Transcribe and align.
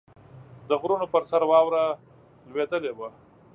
د 0.69 0.69
غرونو 0.81 1.05
پر 1.13 1.23
سر 1.29 1.41
واوره 1.51 1.83
لوېدلې 2.51 2.91
وه. 2.97 3.09